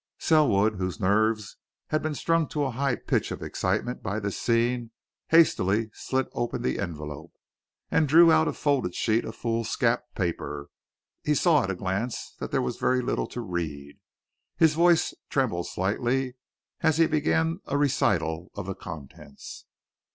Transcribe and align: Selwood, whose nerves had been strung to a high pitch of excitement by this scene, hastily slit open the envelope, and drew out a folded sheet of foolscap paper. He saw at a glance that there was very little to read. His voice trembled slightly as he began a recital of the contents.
Selwood, 0.17 0.77
whose 0.77 0.99
nerves 0.99 1.57
had 1.89 2.01
been 2.01 2.15
strung 2.15 2.47
to 2.47 2.63
a 2.63 2.71
high 2.71 2.95
pitch 2.95 3.29
of 3.29 3.43
excitement 3.43 4.01
by 4.01 4.19
this 4.19 4.35
scene, 4.35 4.89
hastily 5.27 5.91
slit 5.93 6.27
open 6.33 6.63
the 6.63 6.79
envelope, 6.79 7.31
and 7.91 8.07
drew 8.07 8.31
out 8.31 8.47
a 8.47 8.53
folded 8.53 8.95
sheet 8.95 9.23
of 9.23 9.35
foolscap 9.35 10.03
paper. 10.15 10.69
He 11.23 11.35
saw 11.35 11.65
at 11.65 11.69
a 11.69 11.75
glance 11.75 12.33
that 12.39 12.49
there 12.49 12.63
was 12.63 12.77
very 12.77 13.03
little 13.03 13.27
to 13.27 13.41
read. 13.41 13.99
His 14.57 14.73
voice 14.73 15.13
trembled 15.29 15.67
slightly 15.67 16.33
as 16.81 16.97
he 16.97 17.05
began 17.05 17.59
a 17.67 17.77
recital 17.77 18.49
of 18.55 18.65
the 18.65 18.73
contents. 18.73 19.65